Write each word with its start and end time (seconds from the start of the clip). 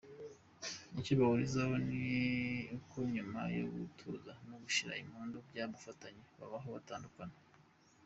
Icyo 0.99 1.13
bahurizaho 1.19 1.73
ni 1.87 2.03
uko 2.77 2.97
nyuma 3.15 3.39
yo 3.57 3.65
gutuza 3.73 4.31
no 4.47 4.55
gushira 4.63 4.99
impumu 5.01 5.37
kw’abafatanye 5.47 6.21
habaho 6.37 6.67
gutandukana. 6.77 7.35